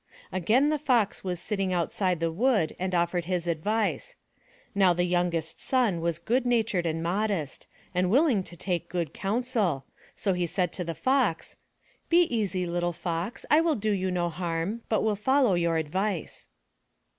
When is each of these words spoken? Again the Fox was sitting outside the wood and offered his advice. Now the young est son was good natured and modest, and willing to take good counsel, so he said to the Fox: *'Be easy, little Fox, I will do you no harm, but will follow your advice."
Again 0.31 0.69
the 0.69 0.79
Fox 0.79 1.23
was 1.23 1.39
sitting 1.39 1.71
outside 1.71 2.19
the 2.19 2.31
wood 2.31 2.75
and 2.79 2.95
offered 2.95 3.25
his 3.25 3.45
advice. 3.45 4.15
Now 4.73 4.93
the 4.93 5.03
young 5.03 5.31
est 5.35 5.59
son 5.61 6.01
was 6.01 6.17
good 6.17 6.43
natured 6.43 6.87
and 6.87 7.03
modest, 7.03 7.67
and 7.93 8.09
willing 8.09 8.41
to 8.45 8.57
take 8.57 8.89
good 8.89 9.13
counsel, 9.13 9.85
so 10.15 10.33
he 10.33 10.47
said 10.47 10.73
to 10.73 10.83
the 10.83 10.95
Fox: 10.95 11.55
*'Be 12.09 12.21
easy, 12.35 12.65
little 12.65 12.93
Fox, 12.93 13.45
I 13.51 13.61
will 13.61 13.75
do 13.75 13.91
you 13.91 14.09
no 14.09 14.29
harm, 14.29 14.81
but 14.89 15.03
will 15.03 15.15
follow 15.15 15.53
your 15.53 15.77
advice." 15.77 16.47